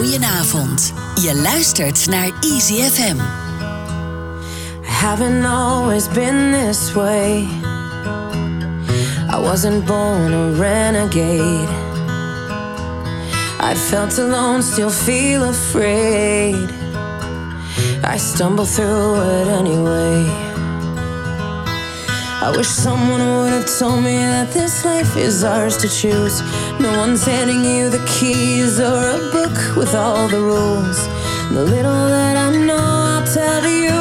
[0.00, 0.92] Goedenavond.
[1.14, 3.16] Je luistert naar Easy FM.
[4.82, 7.48] haven't always been this way.
[9.28, 11.68] I wasn't born a renegade.
[13.60, 16.70] I felt alone, still feel afraid.
[18.02, 20.49] I stumble through it anyway.
[22.42, 26.40] I wish someone would have told me that this life is ours to choose.
[26.80, 31.06] No one's handing you the keys or a book with all the rules.
[31.52, 34.00] The little that I know, I'll tell you.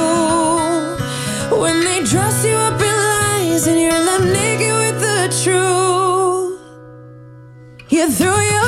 [1.60, 6.62] When they dress you up in lies and you're left naked with the truth,
[7.90, 8.59] you throw your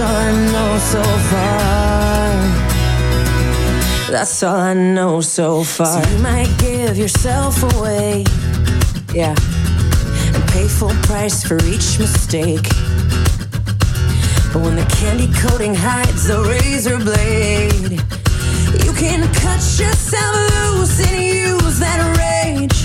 [0.00, 1.76] I know so far.
[4.10, 6.02] That's all I know so far.
[6.02, 8.24] So you might give yourself away,
[9.14, 9.34] yeah,
[10.34, 12.68] and pay full price for each mistake.
[14.52, 18.00] But when the candy coating hides the razor blade,
[18.84, 20.36] you can cut yourself
[20.74, 22.78] loose and use that rage.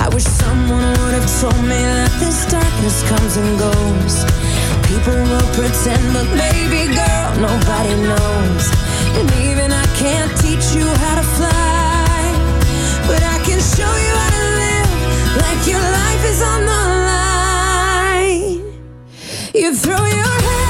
[0.00, 4.24] I wish someone would have told me that this darkness comes and goes.
[4.94, 8.64] People will pretend, but baby girl, nobody knows.
[9.18, 12.22] And even I can't teach you how to fly,
[13.08, 14.90] but I can show you how to live
[15.42, 18.62] like your life is on the line.
[19.52, 20.63] You throw your head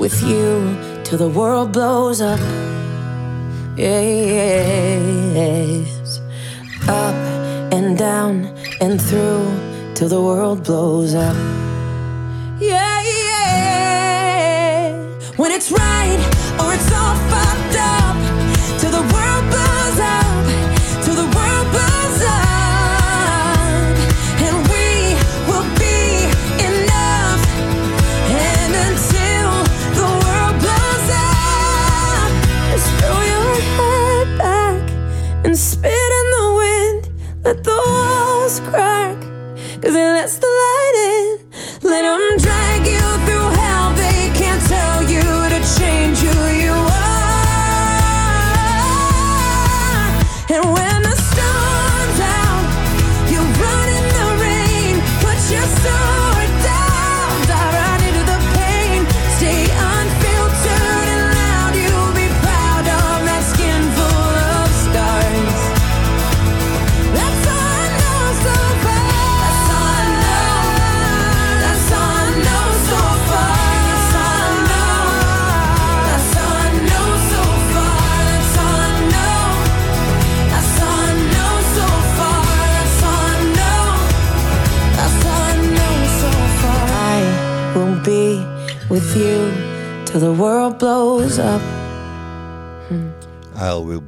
[0.00, 2.40] with you till the world blows up.
[3.76, 5.00] Yes.
[6.88, 7.14] Up
[7.70, 8.46] and down
[8.80, 9.46] and through
[9.94, 11.36] till the world blows up.
[12.58, 14.96] Yeah, yeah.
[15.36, 16.29] When it's right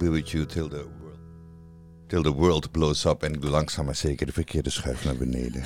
[0.03, 1.19] be with you till the world,
[2.07, 3.23] till the world blows up.
[3.23, 5.63] En ik doe langzaam maar zeker de verkeerde schuif naar beneden.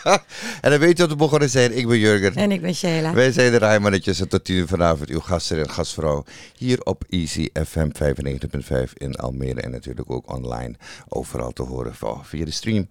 [0.60, 1.76] en dan weet je wat we begonnen zijn.
[1.76, 2.34] Ik ben Jurgen.
[2.34, 3.12] En ik ben Sheila.
[3.14, 6.24] Wij zijn de Rijmannetjes en tot tien uur vanavond uw gasten en gastvrouw.
[6.56, 9.60] Hier op Easy FM 95.5 in Almere.
[9.60, 10.74] En natuurlijk ook online
[11.08, 12.88] overal te horen via de stream.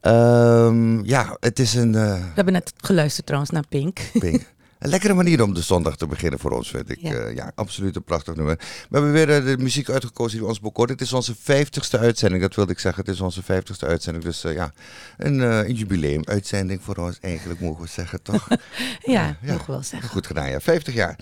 [0.00, 1.94] Ehm, ja, het is een...
[1.94, 4.00] eh, We hebben net geluisterd trouwens naar Pink.
[4.18, 4.53] Pink.
[4.84, 6.98] Een lekkere manier om de zondag te beginnen voor ons, vind ik.
[7.00, 8.56] Ja, ja absoluut een prachtig nummer.
[8.58, 10.88] We hebben weer de muziek uitgekozen die ons bekoort.
[10.90, 13.04] Het is onze vijftigste uitzending, dat wilde ik zeggen.
[13.04, 14.24] Het is onze vijftigste uitzending.
[14.24, 14.72] Dus ja,
[15.16, 18.48] een, een jubileum-uitzending voor ons eigenlijk, mogen we zeggen, toch?
[19.00, 20.08] ja, ja, mogen we wel zeggen.
[20.08, 20.60] Goed gedaan, ja.
[20.60, 21.16] 50 jaar.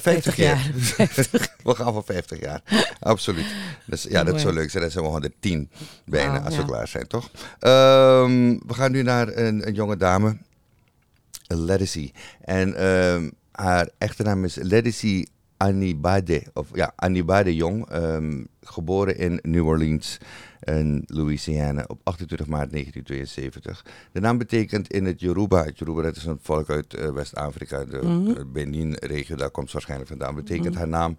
[0.00, 0.70] 50, jaar.
[1.62, 2.62] we gaan voor 50 jaar.
[3.00, 3.46] Absoluut.
[3.84, 4.82] Dus ja, dat zou leuk zijn.
[4.82, 5.70] Dan zijn we 110
[6.04, 7.30] bijna, als we klaar zijn, toch?
[7.60, 10.36] Um, we gaan nu naar een, een jonge dame.
[11.48, 12.12] Ledisi.
[12.40, 15.26] En um, haar echte naam is Ledisi
[15.56, 16.42] Anibade.
[16.52, 17.92] Of ja, Anibade Jong.
[17.92, 20.18] Um, geboren in New Orleans
[20.60, 23.84] in Louisiana op 28 maart 1972.
[24.12, 27.84] De naam betekent in het Yoruba, het Yoruba dat is een volk uit uh, West-Afrika,
[27.84, 30.78] de mm Benin-regio, daar komt ze waarschijnlijk vandaan, betekent mhm.
[30.78, 31.16] haar naam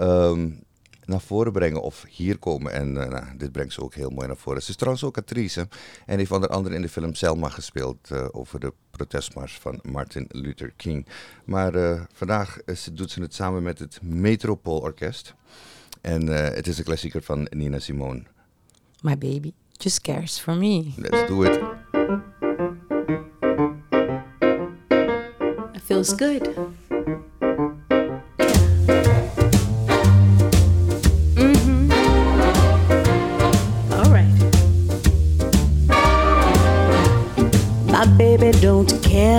[0.00, 0.62] um,
[1.10, 2.72] naar voren brengen of hier komen.
[2.72, 4.62] En uh, nou, dit brengt ze ook heel mooi naar voren.
[4.62, 5.68] Ze is trouwens ook actrice
[6.06, 10.26] en heeft onder andere in de film Selma gespeeld uh, over de protestmars van Martin
[10.28, 11.06] Luther King.
[11.44, 12.58] Maar uh, vandaag
[12.92, 15.34] doet ze het samen met het Metropool Orkest.
[16.00, 18.22] En het is een klassieker van Nina Simone.
[19.02, 19.52] My baby
[19.82, 20.94] just cares for me.
[20.96, 21.60] Let's do it.
[25.74, 26.78] It feels good.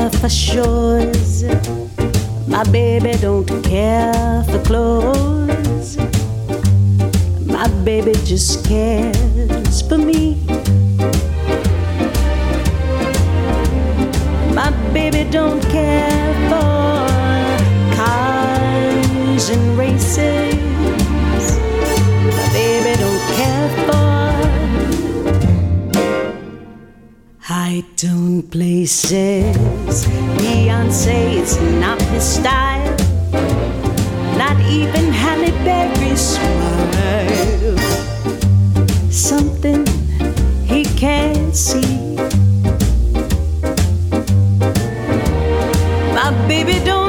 [0.10, 1.44] For shores.
[2.48, 5.98] My baby don't care for clothes.
[7.46, 10.44] My baby just cares for me.
[14.56, 20.61] My baby don't care for cars and races.
[27.52, 29.98] High tone places.
[30.40, 32.96] Beyonce is not his style.
[34.42, 37.78] Not even Halle Berry's smile.
[39.12, 39.86] Something
[40.72, 42.16] he can't see.
[46.18, 47.01] My baby don't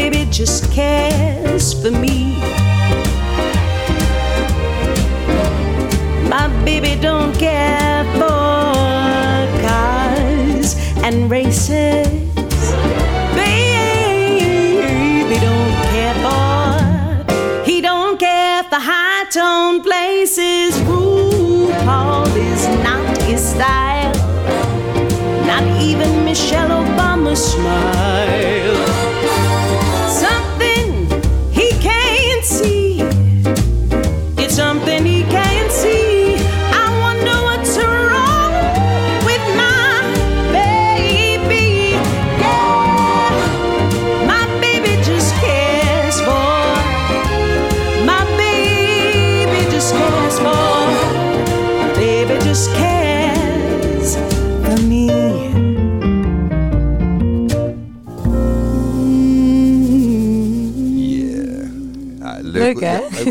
[0.00, 2.40] baby just cares for me.
[6.32, 10.68] My baby don't care for cars
[11.04, 12.08] and races.
[13.40, 17.64] Baby don't care for.
[17.70, 20.72] He don't care for high tone places.
[20.88, 24.14] RuPaul is not his style.
[25.50, 28.59] Not even Michelle Obama's smile.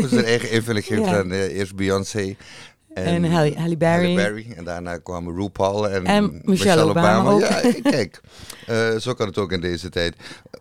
[0.08, 2.36] Ze er eigen invulling geeft aan uh, eerst Beyoncé.
[2.94, 4.14] En, Halle, Halle Berry.
[4.14, 4.52] Berry.
[4.56, 7.38] En daarna kwamen RuPaul en, en Michelle, Obama.
[7.38, 8.20] Ja, kijk.
[8.68, 10.16] Uh, zo kan het ook in deze tijd.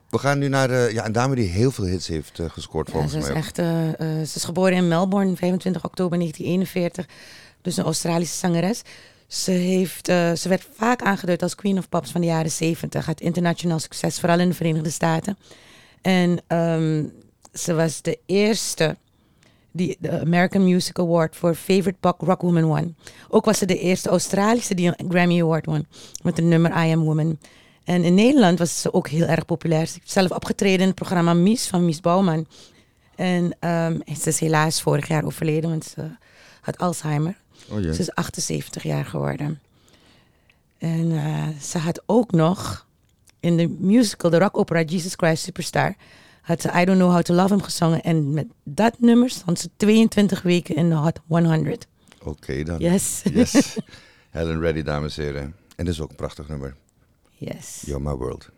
[0.09, 2.89] We gaan nu naar uh, ja, een dame die heel veel hits heeft uh, gescoord
[2.89, 3.29] volgens ze mij.
[3.29, 3.55] Is echt,
[4.29, 7.15] ze is geboren in Melbourne, 25 oktober 1941.
[7.61, 8.81] Dus een Australische zangeres.
[9.27, 13.05] Ze, heeft, ze werd vaak aangeduid als Queen of Pops van de jaren 70.
[13.05, 15.37] Had internationaal succes, vooral in de Verenigde Staten.
[16.01, 17.11] En um,
[17.53, 18.97] ze was de eerste
[19.79, 22.95] die de American Music Award voor Favorite Rock Woman won.
[23.29, 25.85] Ook was ze de eerste Australische die een Grammy Award won
[26.23, 27.37] met het nummer I Am Woman.
[27.83, 29.87] En in Nederland was ze ook heel erg populair.
[29.87, 32.47] Ze heeft zelf opgetreden in het programma Mies van Mies Bouwman.
[33.15, 36.09] En um, ze is helaas vorig jaar overleden, want ze
[36.61, 37.37] had Alzheimer.
[37.71, 39.59] Oh, Ze is 78 jaar geworden.
[40.77, 42.87] En uh, ze had ook nog
[43.39, 45.95] in de musical, de rock opera Jesus Christ Superstar,
[46.49, 48.01] had ze I Don't Know How to Love Him gezongen.
[48.01, 51.87] En met dat nummer stond ze 22 weken in de Hot 100.
[52.19, 52.79] Oké okay, dan.
[52.79, 53.21] Yes.
[53.33, 53.77] yes.
[54.29, 55.55] Helen Reddy, dames en heren.
[55.75, 56.75] En dat is ook een prachtig nummer.
[57.37, 57.81] Yes.
[57.85, 58.49] You're My World.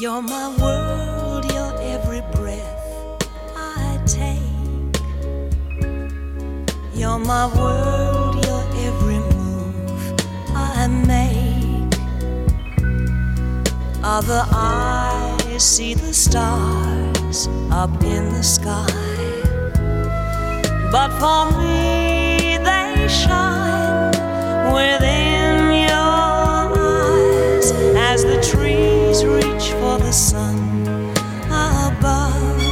[0.00, 5.02] You're my world, you're every breath I take.
[6.94, 8.07] You're my world,
[14.10, 18.86] Other eyes see the stars up in the sky,
[20.90, 24.12] but for me they shine
[24.72, 27.70] within your eyes
[28.10, 30.56] as the trees reach for the sun
[31.84, 32.62] above.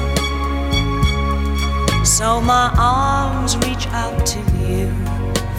[2.07, 4.91] So my arms reach out to you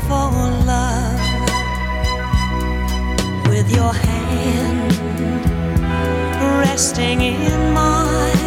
[0.08, 0.32] for
[0.66, 1.22] love
[3.48, 4.87] with your hand
[6.68, 8.47] resting in mine.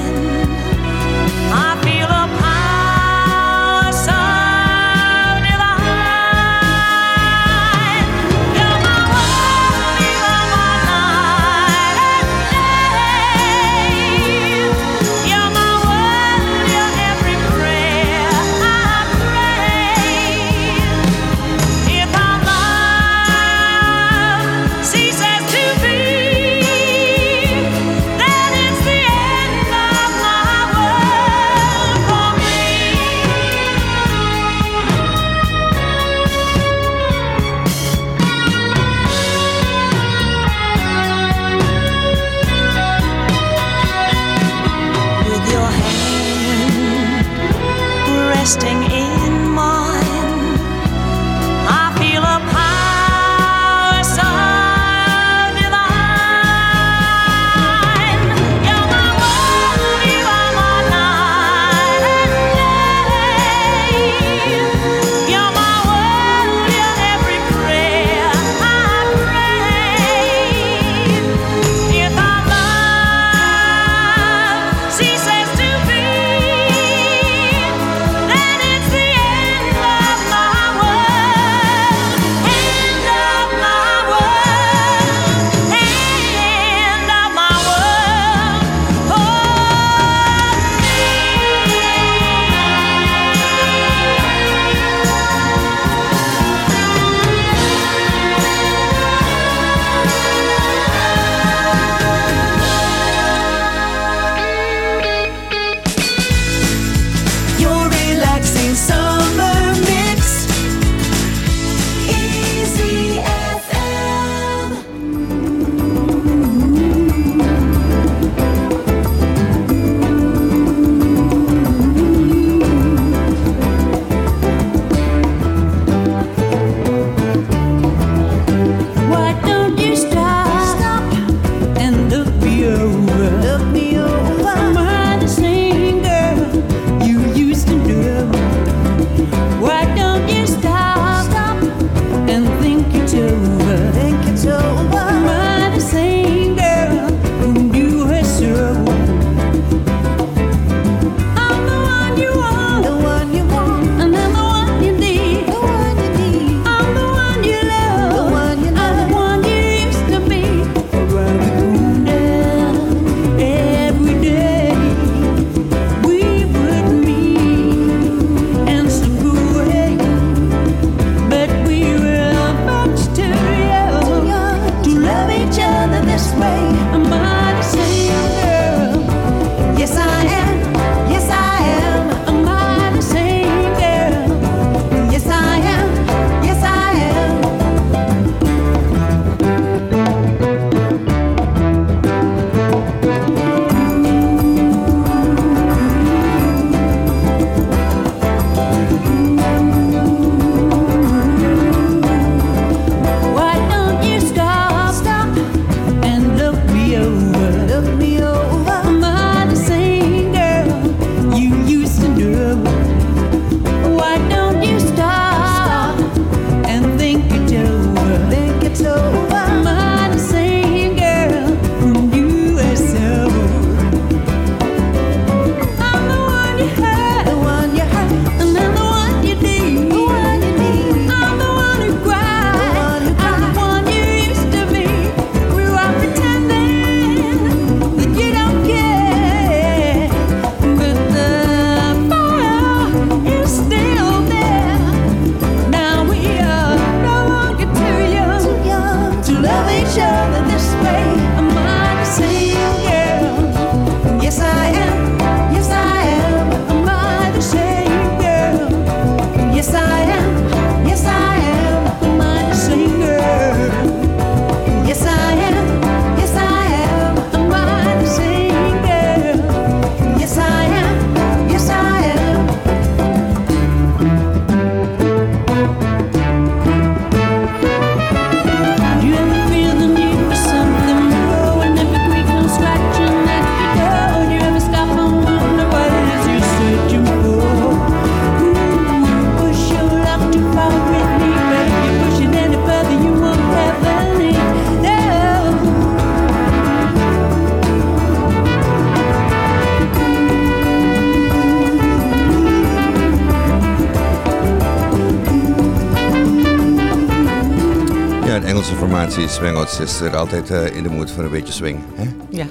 [309.11, 310.17] Nederlandse formatie Swing Out Sister.
[310.17, 311.79] Altijd uh, in de moed voor een beetje swing.
[311.95, 312.09] Hè?
[312.31, 312.47] Ja.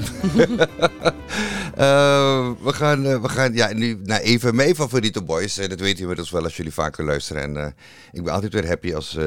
[1.77, 5.55] uh, we, gaan, uh, we gaan ja, nu naar even mijn favoriete boys.
[5.55, 7.41] dat weten inmiddels wel als jullie vaker luisteren.
[7.41, 7.75] En
[8.11, 9.17] ik ben altijd weer happy als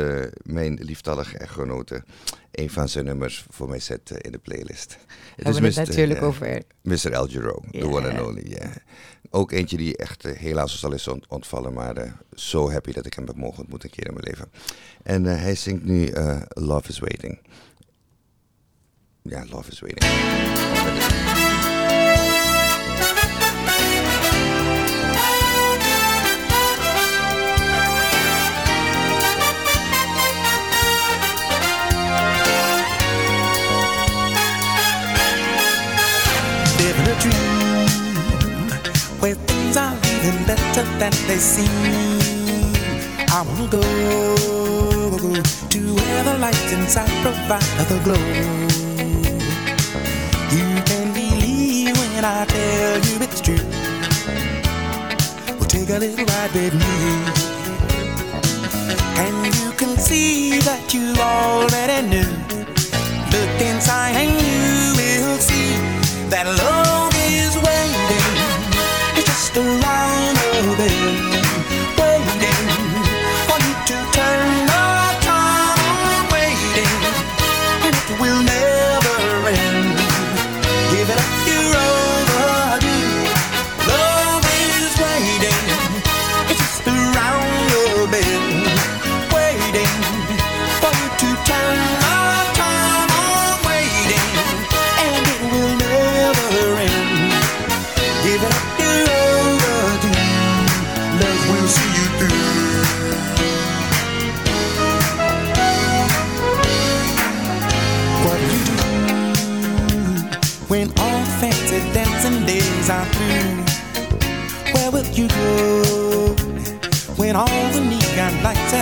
[0.42, 2.04] mijn lieftallige echtgenote
[2.52, 4.98] een van zijn nummers voor mij zet in de playlist.
[5.36, 6.62] Het is het natuurlijk over.
[6.82, 7.12] Mr.
[7.12, 8.42] El Giro, the one and only.
[8.48, 8.61] Yeah.
[9.34, 11.72] Ook eentje die echt helaas zal is ontvallen.
[11.72, 14.50] Maar zo happy dat ik hem heb mogen ontmoeten een keer in mijn leven.
[15.02, 16.12] En uh, hij zingt nu
[16.48, 17.38] Love is Waiting.
[19.22, 20.10] Ja, Love is Waiting.
[40.22, 41.68] Even better than they seem.
[43.28, 43.82] I wanna go
[45.72, 48.22] to where the light inside provide the glow.
[50.56, 53.64] You can believe when I tell you it's true.
[55.58, 56.94] Well, take a little ride with me.
[59.24, 62.30] And you can see that you already knew.
[63.34, 65.70] Look inside and you will see
[66.30, 66.91] that love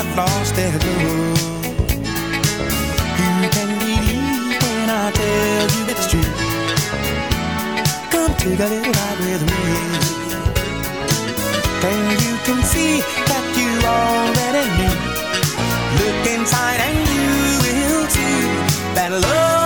[0.02, 1.34] have lost their glow.
[3.20, 6.30] You can believe when I tell you it's true.
[8.12, 9.76] Come take a little ride with me.
[11.90, 12.92] And you can see
[13.30, 14.96] that you already knew.
[15.98, 17.28] Look inside and you
[17.64, 18.38] will see
[18.94, 19.59] that love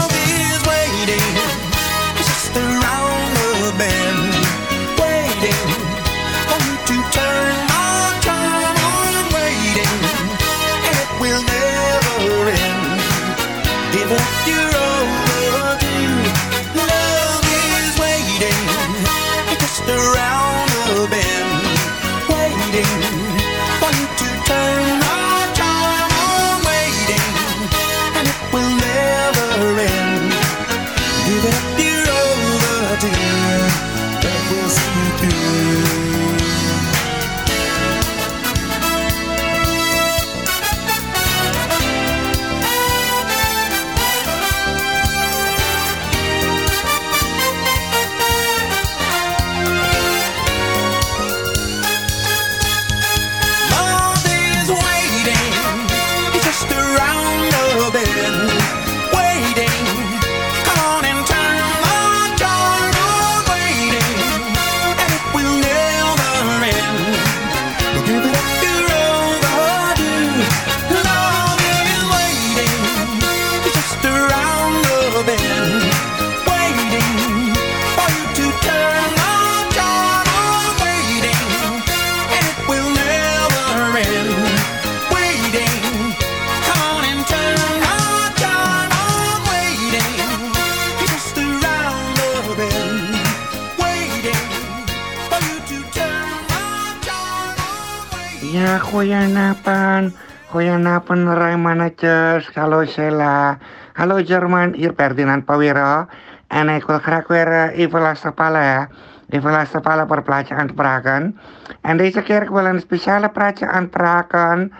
[99.04, 100.16] Goedenavond.
[100.48, 102.48] Goedenavond Rai Managers.
[102.54, 103.58] Hallo Sheila.
[103.92, 106.06] Hallo Jerman, hier Ferdinand Pawiro.
[106.48, 108.88] En ik wil graag weer even lastigvallen,
[109.28, 111.38] Even lastigvallen voor een plaatje aanpraken.
[111.80, 114.72] En deze keer wil een speciale praatje aanpraken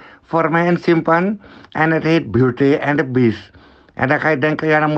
[0.81, 1.41] Simpan.
[1.71, 3.51] En het Beauty and the Beast.
[3.95, 4.93] En dan ga je denken, ja dan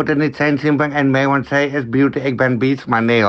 [0.59, 2.87] Simpan en mij, want zij is Beauty, ik ben Beast.
[2.87, 3.25] Maar nee.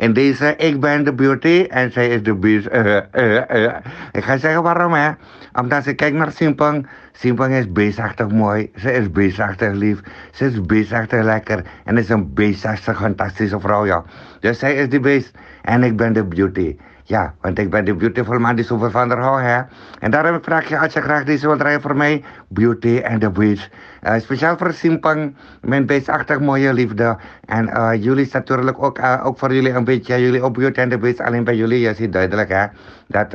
[0.00, 2.68] In deze, ik ben de beauty en zij is de beest.
[2.72, 3.74] Uh, uh, uh.
[4.12, 5.10] Ik ga zeggen waarom hè.
[5.52, 6.86] Omdat ze kijkt naar Simpang.
[7.12, 8.70] Simpang is beestachtig mooi.
[8.76, 10.00] Ze is beestachtig lief.
[10.30, 11.64] Ze is beestachtig lekker.
[11.84, 14.04] En is een beestachtig fantastische vrouw ja.
[14.40, 15.30] Dus zij is de beest
[15.62, 16.76] en ik ben de beauty.
[17.10, 19.60] Ja, want ik ben de beautiful man die zoveel van haar houdt, hè.
[19.98, 23.30] En daarom vraag je als je graag deze wil draaien voor mij, Beauty and the
[23.30, 23.70] Beast.
[24.02, 27.16] Uh, speciaal voor Simpang, mijn beestachtig mooie liefde.
[27.44, 30.80] En uh, jullie is natuurlijk ook, uh, ook voor jullie een beetje, jullie op Beauty
[30.80, 31.20] and the Beast.
[31.20, 32.66] Alleen bij jullie, je ziet duidelijk, hè,
[33.06, 33.32] dat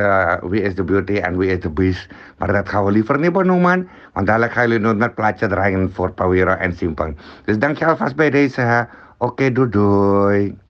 [0.50, 2.10] wie is de beauty en wie is de beast.
[2.38, 5.92] Maar dat gaan we liever niet benoemen, want dadelijk gaan jullie nooit met plaatje draaien
[5.94, 7.18] voor Pawira en Simpang.
[7.46, 8.80] Dus dank je alvast bij deze, hè.
[8.80, 10.65] Oké, okay, doei doei.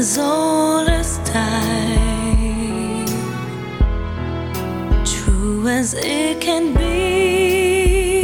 [0.00, 3.06] As old as time,
[5.04, 8.22] true as it can be.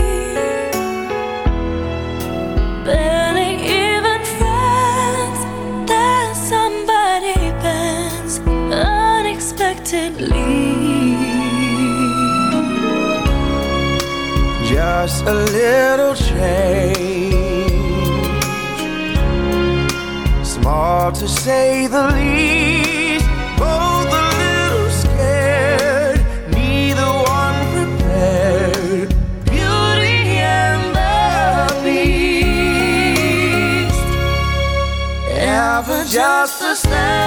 [2.87, 3.53] Barely
[3.85, 5.41] even friends,
[5.91, 8.39] that somebody bends
[8.73, 10.49] unexpectedly.
[14.65, 16.96] Just a little change
[21.27, 23.27] to say the least.
[23.59, 29.09] Both a little scared, neither one prepared.
[29.45, 31.15] Beauty and the
[31.85, 32.47] Beast,
[35.33, 37.26] ever just the same,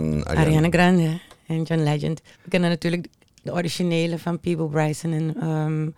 [0.00, 0.46] van Ariana.
[0.46, 2.20] Ariana Grande en John Legend.
[2.42, 3.06] We kennen natuurlijk
[3.42, 5.88] de originele van Peeble Bryson en ehm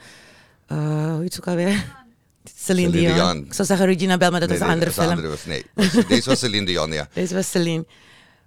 [0.66, 1.84] eh, hoe heet ze ook alweer?
[2.56, 3.14] Celine, Celine Dion.
[3.32, 3.44] Dion.
[3.46, 5.22] Ik zou zeggen Regina Bell, maar dat Nee, was een andere film.
[5.22, 5.64] was nee,
[6.08, 7.08] deze was Celine Dion, ja.
[7.14, 7.84] Deze was Celine.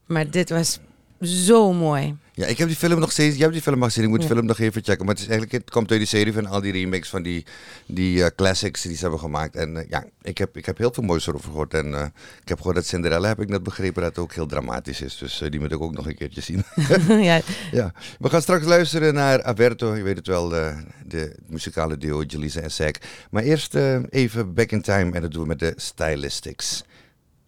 [0.06, 0.80] Maar dit was
[1.22, 2.16] zo mooi.
[2.38, 3.36] Ja, ik heb die film nog steeds.
[3.36, 4.04] Je hebt die film al gezien.
[4.04, 5.06] Ik moet de film nog even checken.
[5.06, 7.46] Maar het, is eigenlijk, het komt uit die serie van al die remakes van die,
[7.86, 9.56] die eh, classics die ze hebben gemaakt.
[9.56, 11.74] En eh, ja, ik heb, ik heb heel veel moois erover gehoord.
[11.74, 12.06] En eh,
[12.42, 15.18] ik heb gehoord dat Cinderella, heb ik net begrepen, dat het ook heel dramatisch is.
[15.18, 16.64] Dus die moet ik ook nog een keertje zien.
[17.24, 17.94] ja, ja.
[18.20, 19.96] We gaan straks luisteren naar Alberto.
[19.96, 22.98] Je weet het wel, de, de muzikale duo Jelisa en Zack.
[23.30, 23.76] Maar eerst
[24.10, 25.12] even back in time.
[25.12, 26.84] En dat doen we met de Stylistics.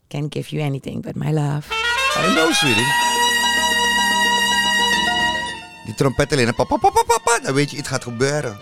[0.07, 1.73] Can't give you anything but my love.
[2.17, 3.26] I know, sweetie
[5.97, 6.55] trompet alleen.
[6.55, 8.59] Pa, pa, pa, pa, pa, dan weet je, iets gaat gebeuren.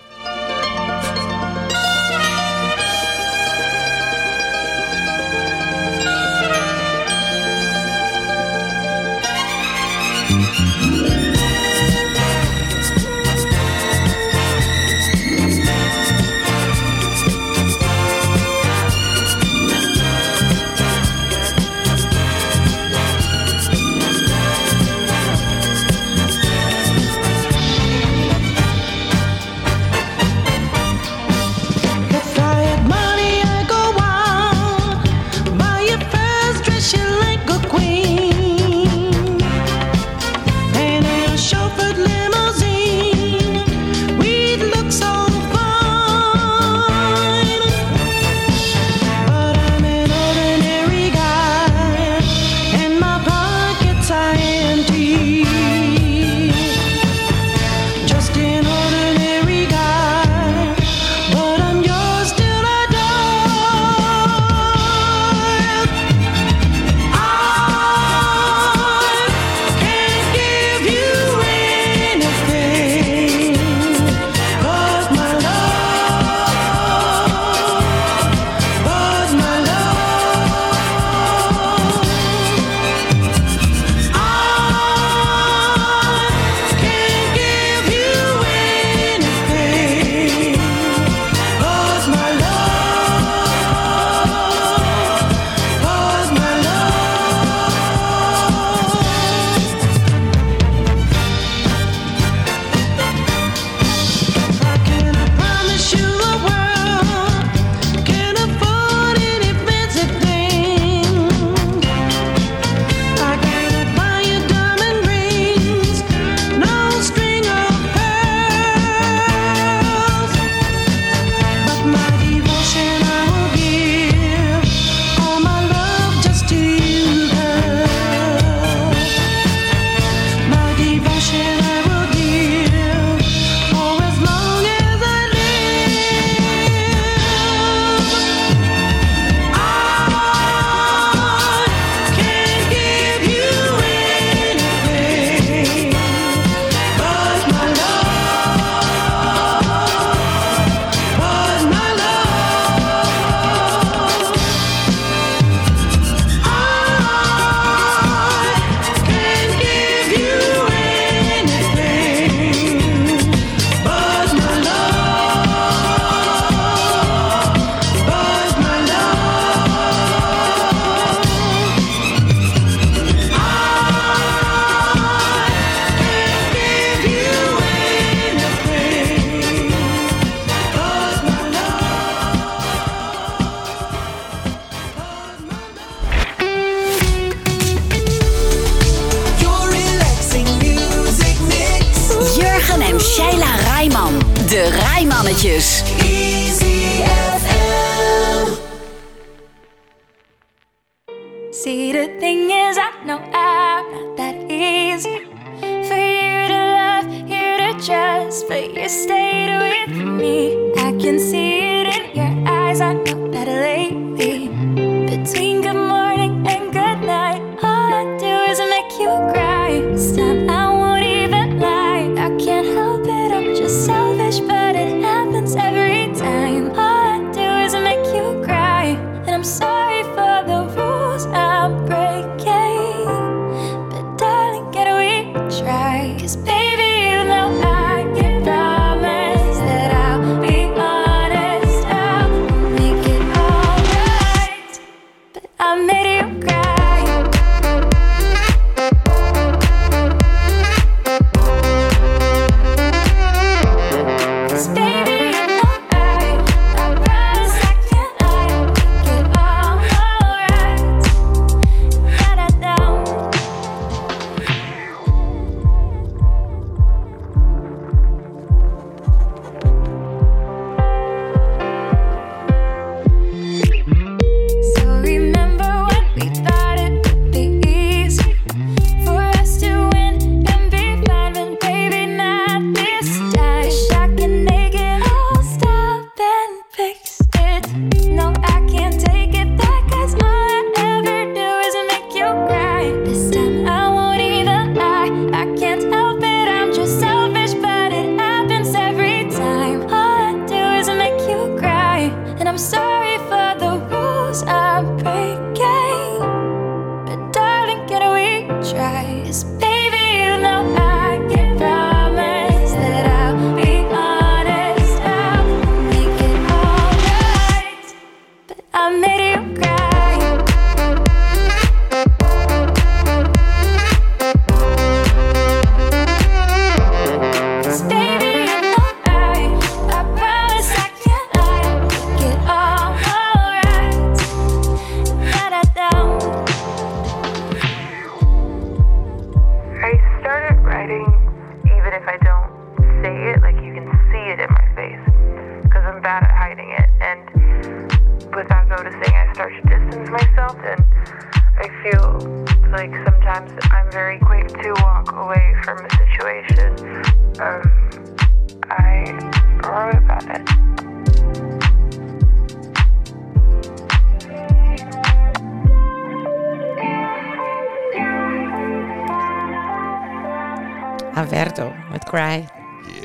[371.15, 372.47] Averto met Cry.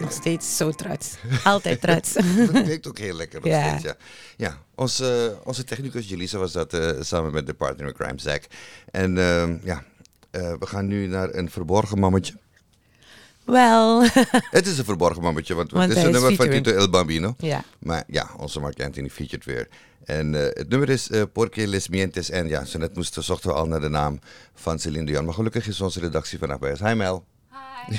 [0.01, 1.15] Nog steeds zo trots.
[1.45, 2.13] Altijd trots.
[2.53, 3.69] dat klinkt ook heel lekker nog Ja.
[3.69, 3.97] steeds, ja.
[4.37, 8.43] Ja, onze, onze technicus Jelisa was dat eh, samen met de partner in crime, Zack.
[8.91, 9.85] En ehm, ja,
[10.31, 12.35] eh, we gaan nu naar een verborgen mammetje.
[13.45, 14.03] Wel.
[14.57, 16.49] Het is een verborgen mammetje, want, Want het is een nummer van.
[16.49, 17.35] Tito El Bambino.
[17.39, 17.65] Ja.
[17.79, 19.69] Maar ja, onze Mark Anthony featured weer.
[20.05, 22.31] En eh, het nummer is eh Porque Les Mientes.
[22.31, 24.19] En ja, zo net moesten, zochten we al naar de naam
[24.55, 25.25] van Celine Dion.
[25.25, 26.81] Maar gelukkig is onze redactie vandaag bij ons.
[26.81, 27.25] Hi Mel.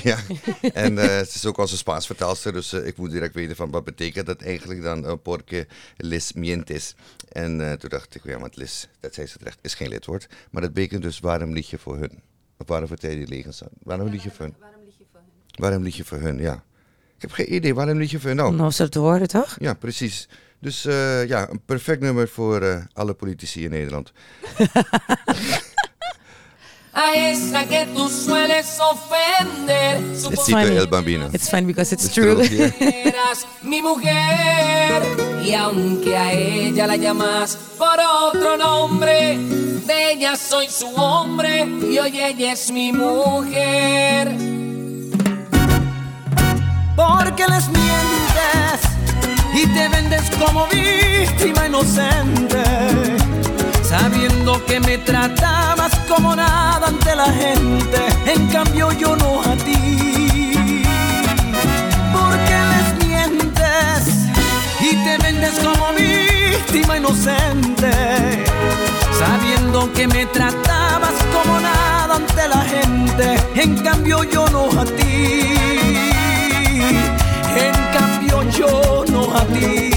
[0.02, 0.18] Ja,
[0.72, 3.70] en eh, het is ook onze Spaans vertaalster, dus eh, ik moet direct weten van
[3.70, 6.94] wat betekent dat eigenlijk dan uh, porque les mientes.
[7.28, 10.28] En eh, toen dacht ik, ja, want les, dat zei ze terecht, is geen lidwoord.
[10.50, 12.22] Maar dat betekent dus waarom lieg je voor hun?
[12.58, 13.68] Of waarom vertel je legens aan?
[13.82, 14.54] Waarom lieg je voor hun?
[15.58, 16.64] Waarom lieg je voor hun, ja.
[17.16, 18.44] Ik heb geen idee, waarom lieg je voor hun?
[18.44, 19.56] Om nog zo te horen, toch?
[19.58, 20.28] Ja, precies.
[20.58, 24.12] Dus eh, ja, een perfect nummer voor eh, alle politici in Nederland.
[26.94, 29.98] A esa que tú sueles ofender.
[30.30, 31.30] It's El Bambino.
[31.32, 32.34] It's fun because it's It's true.
[32.34, 32.70] true, yeah.
[32.70, 35.02] que eras mi mujer.
[35.42, 41.98] Y aunque a ella la llamas por otro nombre, de ella soy su hombre y
[41.98, 44.28] hoy ella es mi mujer.
[46.94, 48.80] Porque les mientes
[49.54, 52.62] y te vendes como víctima inocente,
[53.92, 60.54] sabiendo que me tratabas como nada ante la gente, en cambio yo no a ti.
[62.16, 64.00] Porque les mientes
[64.80, 67.92] y te vendes como víctima inocente,
[69.20, 73.26] sabiendo que me tratabas como nada ante la gente,
[73.56, 75.54] en cambio yo no a ti.
[77.68, 79.91] En cambio yo no a ti.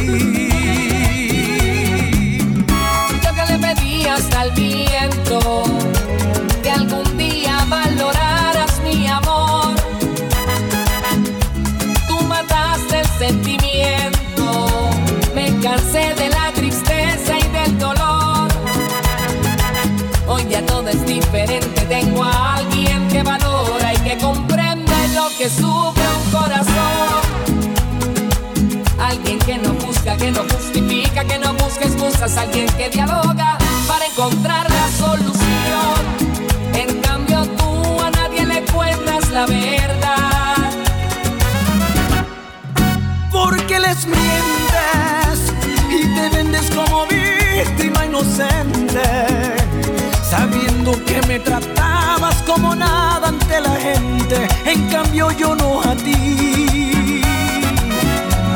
[21.26, 27.21] Diferente, tengo a alguien que valora y que comprende lo que sufre un corazón.
[28.99, 33.57] Alguien que no busca, que no justifica, que no busca excusas, alguien que dialoga
[33.88, 35.99] para encontrar la solución.
[36.73, 40.71] En cambio tú a nadie le cuentas la verdad.
[43.32, 45.38] Porque les mientes
[45.89, 49.01] y te vendes como víctima inocente,
[50.38, 57.21] sabiendo que me tratabas como nada ante la gente, en cambio yo no a ti.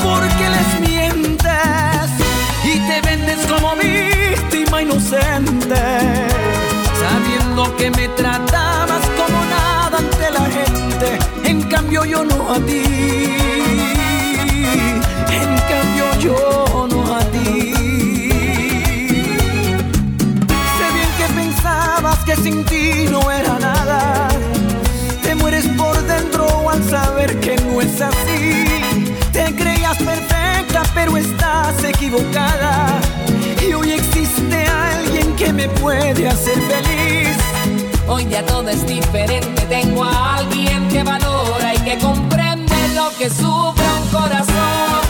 [0.03, 2.09] Porque les mientes
[2.71, 5.83] y te vendes como víctima inocente,
[7.03, 11.07] sabiendo que me tratabas como nada ante la gente,
[11.45, 12.83] en cambio yo no a ti.
[15.41, 16.68] En cambio yo
[22.43, 24.27] sin ti no era nada.
[25.21, 28.65] Te mueres por dentro al saber que no es así.
[29.31, 32.99] Te creías perfecta, pero estás equivocada.
[33.67, 37.37] Y hoy existe alguien que me puede hacer feliz.
[38.07, 43.29] Hoy ya todo es diferente, tengo a alguien que valora y que comprende lo que
[43.29, 45.01] sufre un corazón.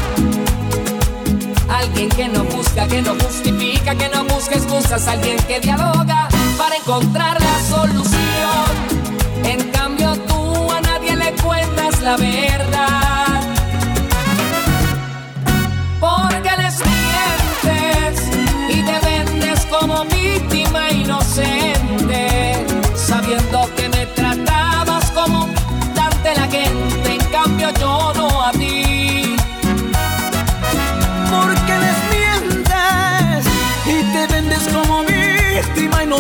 [1.70, 6.30] Alguien que no busca, que no justifica, que no busca excusas, alguien que dialoga
[6.60, 8.70] para encontrar la solución.
[9.46, 13.09] En cambio tú a nadie le cuentas la verdad.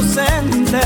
[0.10, 0.82] Inocente,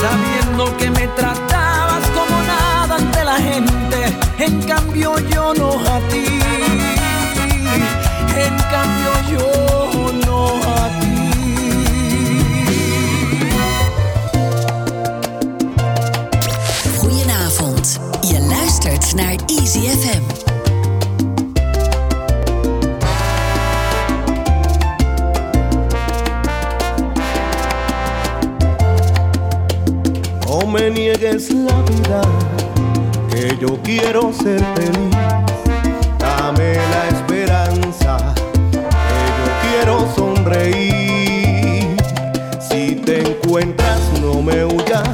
[0.00, 6.40] sabiendo que me tratabas como nada ante la gente, en cambio yo no a ti.
[8.36, 10.46] En cambio yo no
[10.76, 11.14] a ti.
[16.98, 18.00] Goedenavond.
[18.20, 20.23] Je luistert naar Easy FM.
[31.34, 32.22] Niegues la vida,
[33.28, 35.16] que yo quiero ser feliz.
[36.16, 38.34] Dame la esperanza,
[38.70, 38.78] que
[39.40, 41.96] yo quiero sonreír.
[42.60, 45.08] Si te encuentras, no me huyas,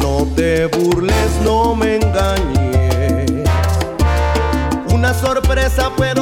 [0.00, 3.46] no te burles, no me engañes.
[4.94, 6.15] Una sorpresa puedo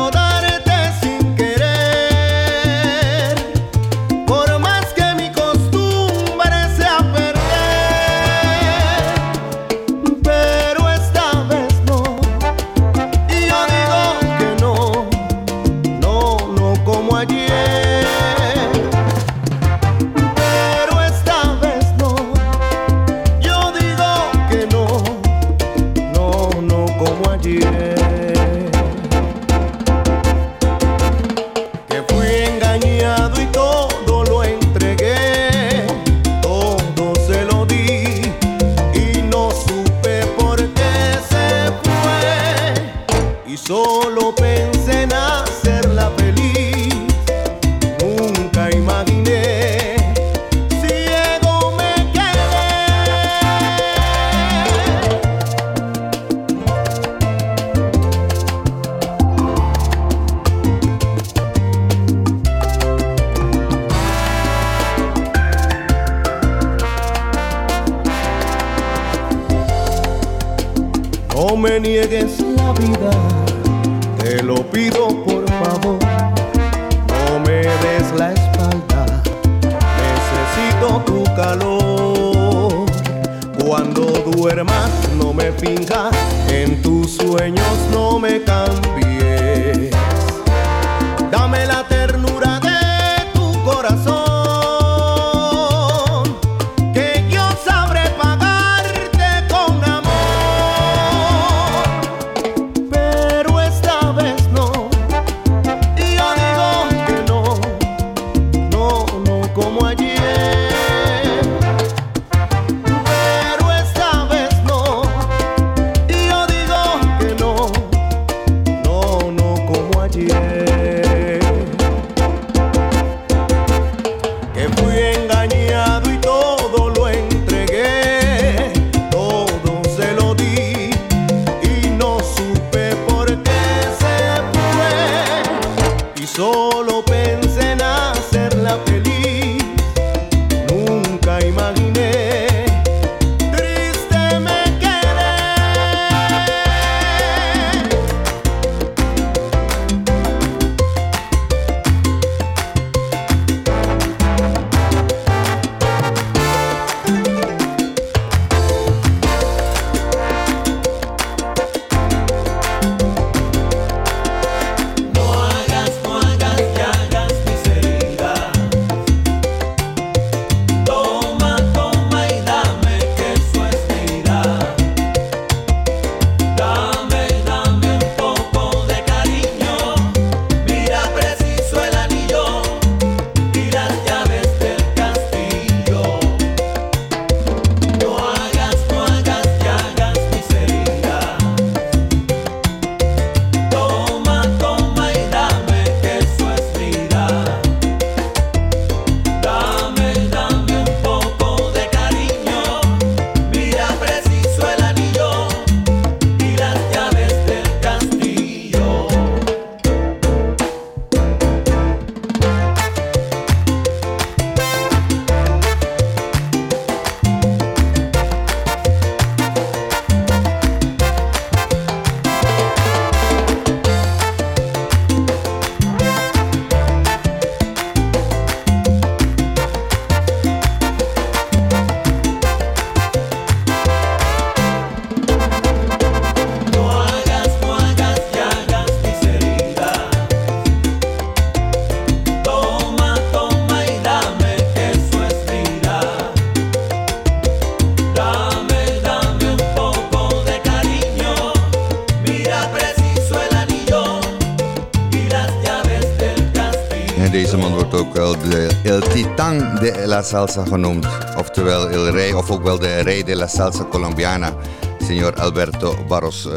[260.25, 261.07] salsa genoemd.
[261.37, 264.57] Oftewel El Rey, of ook wel de Rey de la Salsa Colombiana.
[264.99, 266.53] Senor Alberto Barros, uh,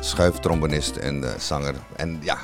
[0.00, 1.74] schuiftrombonist en uh, zanger.
[1.96, 2.38] En ja,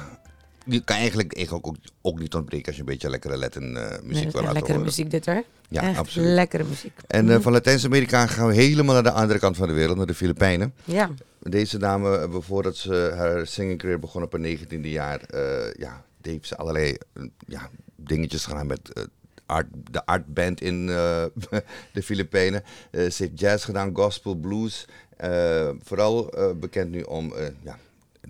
[0.64, 3.82] die kan eigenlijk, eigenlijk ook, ook niet ontbreken als je een beetje lekkere Latin eh,
[4.02, 4.82] muziek Nee, wil laten lekkere horen.
[4.82, 5.42] muziek dit hoor.
[5.68, 6.28] Ja, Echt absoluut.
[6.28, 6.92] lekkere muziek.
[7.06, 10.06] En eh, van Latijns-Amerika gaan we helemaal naar de andere kant van de wereld, naar
[10.06, 10.74] de Filipijnen.
[10.84, 11.10] Ja.
[11.40, 16.46] Deze dame, voordat ze haar singing career begon op haar negentiende jaar, eh, ja, heeft
[16.46, 19.02] ze allerlei eh, ja, dingetjes gedaan met eh,
[19.48, 21.24] art, de artband in eh,
[21.94, 22.62] de Filipijnen.
[22.90, 24.86] Eh, ze heeft jazz gedaan, gospel, blues.
[25.16, 27.32] Eh, vooral bekend nu om
[27.62, 27.78] ja,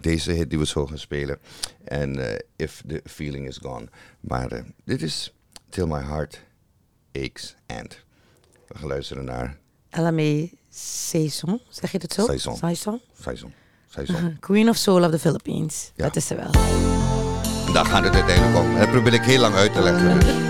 [0.00, 1.38] deze hit die we zo gaan spelen.
[1.84, 3.88] En If the Feeling is Gone.
[4.20, 5.34] Maar dit is
[5.68, 6.44] Till My Heart
[7.12, 8.04] Aches And.
[8.68, 9.58] We gaan luisteren naar
[9.90, 12.24] LMA Saison, zeg je het zo?
[12.26, 12.56] Saison.
[12.56, 13.00] Saison?
[13.20, 13.52] Saison.
[13.86, 14.36] Saison.
[14.40, 15.92] Queen of Soul of the Philippines.
[15.94, 16.04] Ja.
[16.04, 16.50] Dat is ze wel.
[17.66, 18.74] En daar gaat het uiteindelijk om.
[18.74, 20.20] En dat probeer ik heel lang uit te leggen.
[20.20, 20.46] Dus.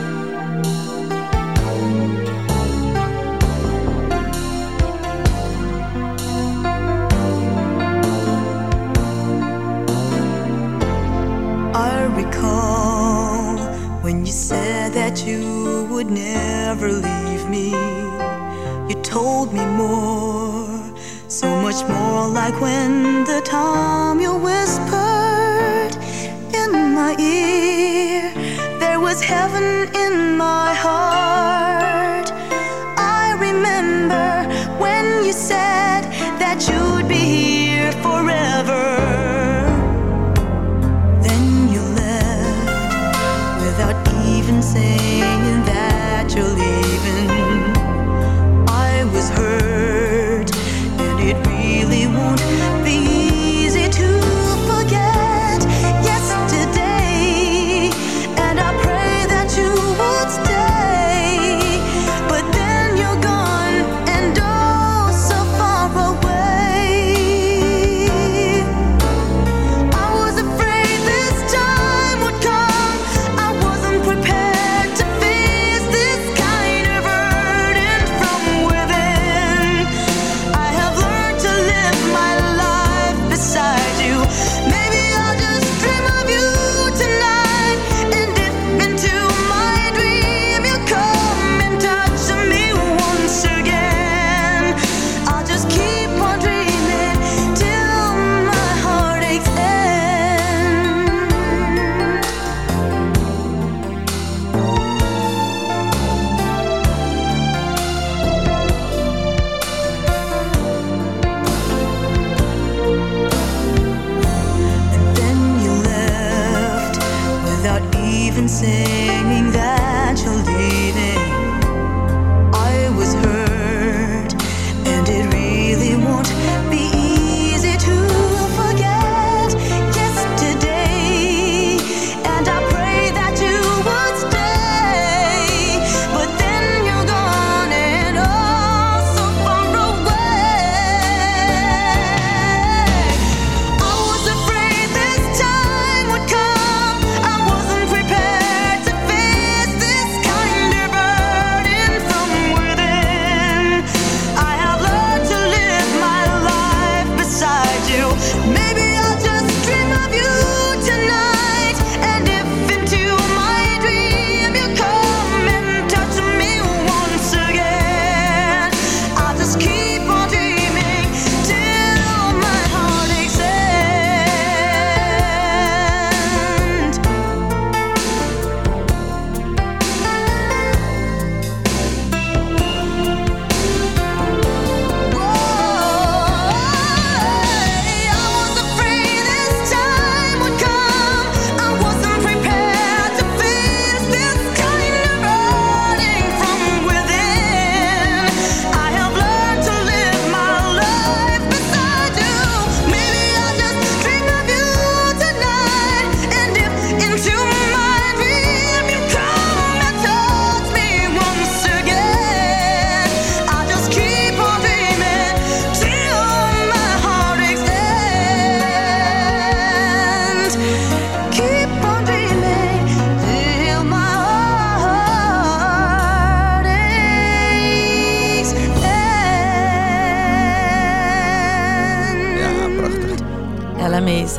[19.09, 20.83] told me more,
[21.29, 25.95] so much more like when the time you whispered
[26.53, 28.31] in my ear.
[28.79, 31.28] There was heaven in my heart.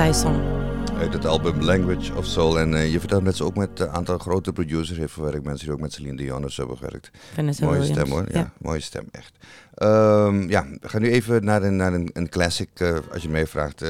[0.09, 2.59] Uit het album Language of Soul.
[2.59, 5.43] En eh, je vertelt net ze ook met een aantal grote producers heeft gewerkt.
[5.43, 7.11] Mensen die ook met Celine Dion en zo hebben gewerkt.
[7.33, 8.25] Vanessa mooie Williams, stem hoor.
[8.31, 8.51] Ja, ja.
[8.57, 9.31] mooie stem echt.
[9.73, 12.69] Ehm, ja, we gaan nu even naar een, naar een, een classic.
[12.73, 13.89] eh, als je mij vraagt, eh,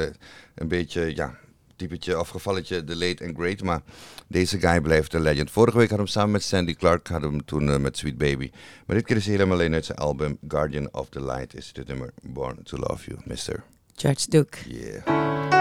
[0.56, 1.36] een beetje, ja,
[1.76, 3.64] typetje of gevalletje The Late and Great.
[3.64, 3.82] Maar
[4.28, 5.52] deze guy blijft een legend.
[5.52, 7.08] Vorige week hadden we hem samen met Sandy Clark.
[7.08, 8.52] Hadden we hem toen eh, met Sweet Baby.
[8.86, 11.56] Maar dit keer is hij helemaal alleen uit zijn album Guardian of the Light.
[11.56, 13.64] Is dit nummer Born to Love You, Mr.
[13.96, 14.58] George Duke.
[14.68, 15.59] Yeah.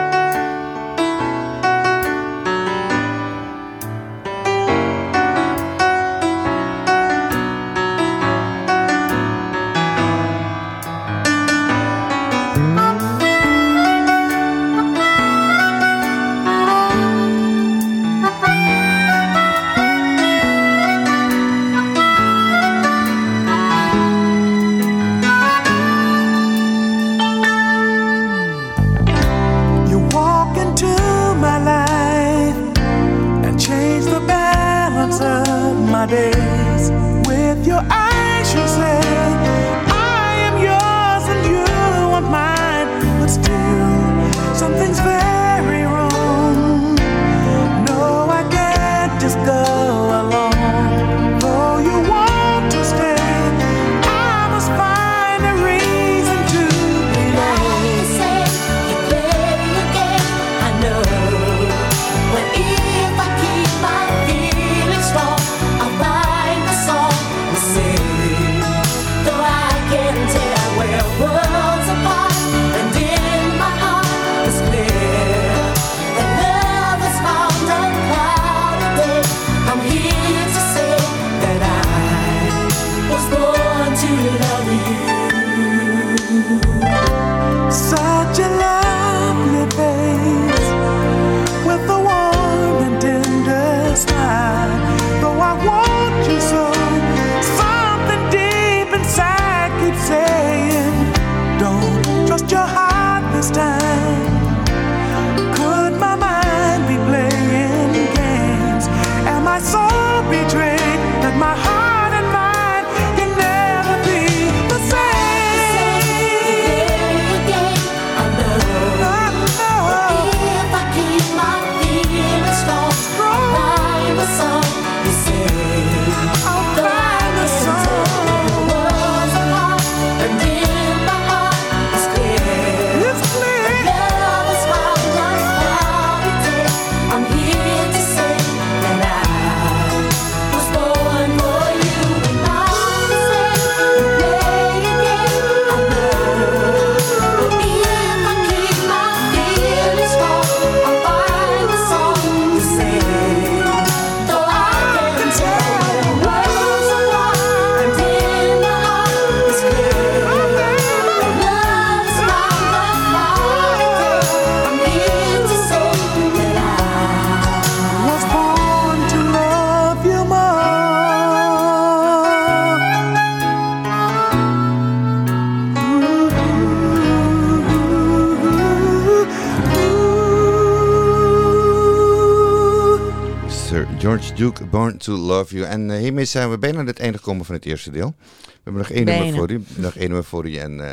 [184.38, 185.66] Duke, Born to Love You.
[185.66, 188.14] En eh, hiermee zijn we bijna aan het einde gekomen van het eerste deel.
[188.18, 189.36] We hebben nog één nummer Bijna.
[189.36, 189.62] voor u.
[189.76, 190.56] Nog één nummer voor u.
[190.56, 190.92] En eh,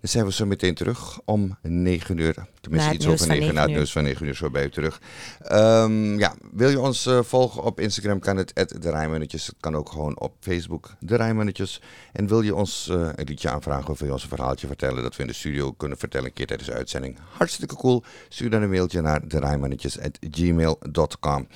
[0.00, 2.46] dan zijn we zo meteen terug om 9 uur.
[2.60, 3.76] Tenminste, iets over van 9 na het 9 uur.
[3.76, 5.00] nieuws van 9 uur zo bij u terug.
[5.40, 9.46] Ehm, ja, wil je ons eh, volgen op Instagram, kan het de Rijmannetjes.
[9.46, 11.80] Het kan ook gewoon op Facebook, de Rijmannetjes.
[12.12, 15.16] En wil je ons een liedje aanvragen of wil je ons een verhaaltje vertellen dat
[15.16, 17.18] we in de studio kunnen vertellen een keer tijdens de uitzending.
[17.36, 18.02] Hartstikke cool.
[18.28, 21.46] Stuur dan een mailtje naar de gmail.com.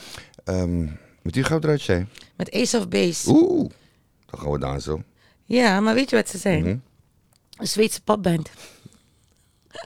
[0.45, 0.87] Ehm
[1.23, 2.09] met wie gaan we eruit zijn?
[2.37, 3.31] Met Ace of Base.
[3.31, 3.71] Oeh,
[4.27, 5.05] dan gaan we dansen.
[5.45, 6.61] Ja, maar weet je wat ze zijn?
[6.63, 6.77] Mhm.
[7.57, 8.51] Een Zweedse popband.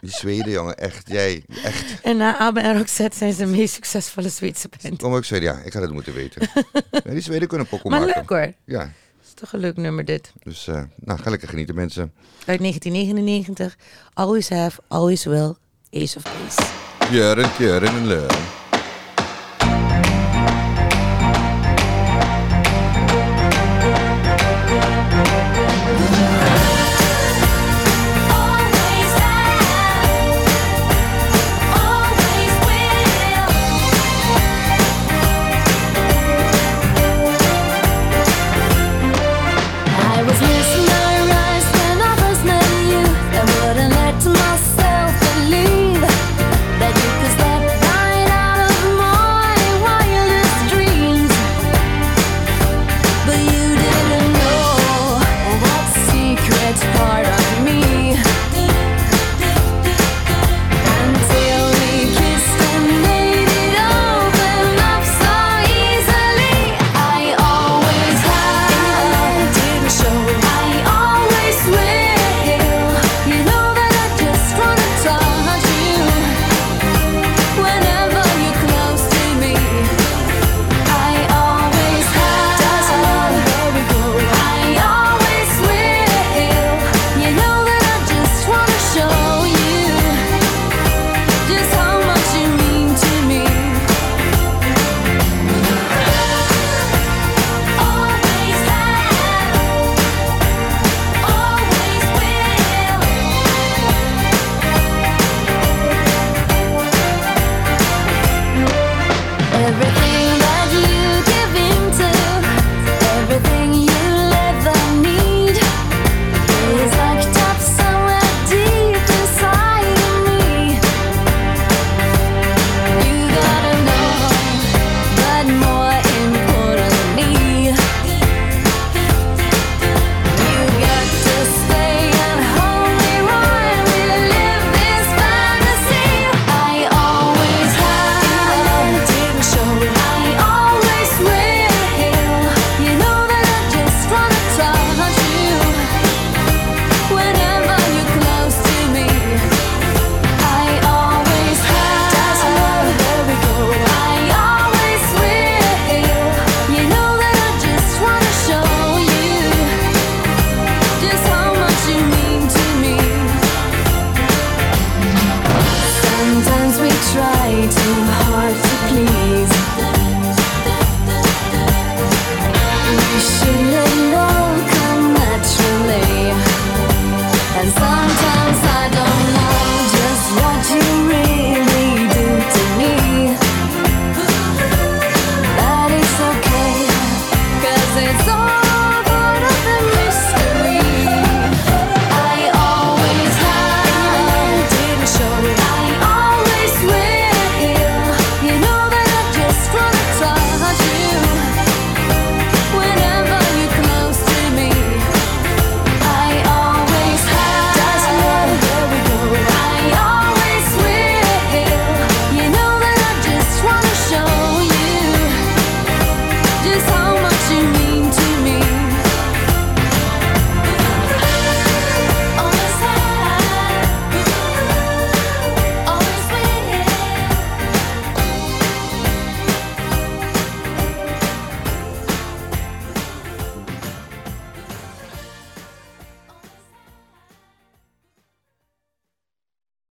[0.01, 2.01] Die Zweden, jongen, echt, jij, echt.
[2.03, 5.03] En na ABBA en Roxette zijn ze de meest succesvolle Zweedse band.
[5.03, 6.49] Kom ook Zweden, ja, ik had het moeten weten.
[6.91, 8.15] ja, die Zweden kunnen pokken Maar maken.
[8.21, 8.53] leuk hoor.
[8.77, 10.33] Ja, Dat is toch een leuk nummer dit.
[10.43, 12.13] dus eh, nou, ga lekker genieten mensen.
[12.47, 13.77] Uit 1999.
[14.13, 15.55] Always have, always will.
[15.93, 16.63] Ace of Base.
[17.15, 18.39] Jaren, jaren en leuren.